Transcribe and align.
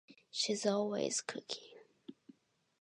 She's 0.31 0.65
always 0.65 1.21
cooking. 1.21 1.77